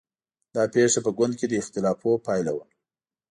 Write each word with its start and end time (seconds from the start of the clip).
دا 0.55 0.63
پېښه 0.73 0.99
په 1.05 1.11
ګوند 1.17 1.33
کې 1.39 1.45
د 1.47 1.53
اختلافونو 1.61 2.23
پایله 2.25 2.51
وه. 2.57 2.65